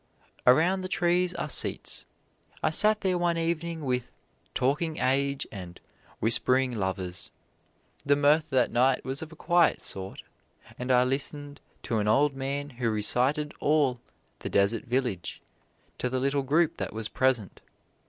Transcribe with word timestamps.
Around 0.47 0.81
the 0.81 0.87
trees 0.87 1.31
are 1.35 1.47
seats. 1.47 2.07
I 2.63 2.71
sat 2.71 3.01
there 3.01 3.19
one 3.19 3.37
evening 3.37 3.85
with 3.85 4.11
"talking 4.55 4.97
age" 4.97 5.45
and 5.51 5.79
"whispering 6.17 6.71
lovers." 6.75 7.29
The 8.03 8.15
mirth 8.15 8.49
that 8.49 8.71
night 8.71 9.05
was 9.05 9.21
of 9.21 9.31
a 9.31 9.35
quiet 9.35 9.83
sort, 9.83 10.23
and 10.79 10.91
I 10.91 11.03
listened 11.03 11.61
to 11.83 11.99
an 11.99 12.07
old 12.07 12.33
man 12.35 12.71
who 12.71 12.89
recited 12.89 13.53
all 13.59 13.99
"The 14.39 14.49
Deserted 14.49 14.89
Village" 14.89 15.39
to 15.99 16.09
the 16.09 16.19
little 16.19 16.41
group 16.41 16.77
that 16.77 16.93
was 16.93 17.07
present. 17.07 17.61